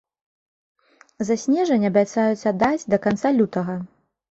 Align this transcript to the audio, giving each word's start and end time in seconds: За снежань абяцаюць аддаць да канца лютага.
За 1.29 1.35
снежань 1.43 1.87
абяцаюць 1.91 2.47
аддаць 2.55 2.89
да 2.97 3.01
канца 3.07 3.27
лютага. 3.39 3.81